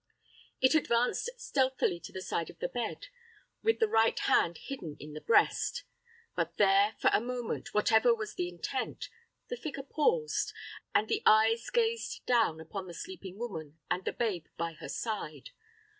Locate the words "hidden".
4.57-4.97